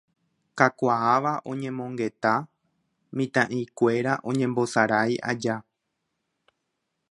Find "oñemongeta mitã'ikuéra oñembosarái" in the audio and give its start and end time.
1.51-5.11